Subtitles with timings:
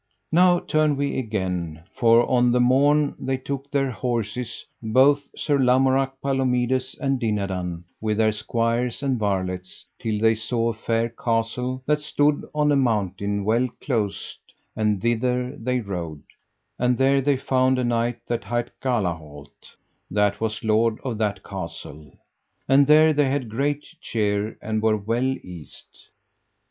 [0.31, 6.19] Now turn we again, for on the morn they took their horses, both Sir Lamorak,
[6.23, 12.01] Palomides, and Dinadan, with their squires and varlets, till they saw a fair castle that
[12.01, 14.39] stood on a mountain well closed,
[14.75, 16.23] and thither they rode,
[16.79, 19.75] and there they found a knight that hight Galahalt,
[20.09, 22.11] that was lord of that castle,
[22.67, 26.07] and there they had great cheer and were well eased.